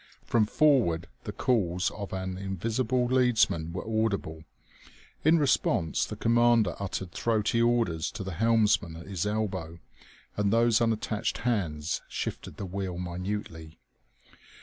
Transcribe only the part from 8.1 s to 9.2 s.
to the helmsman at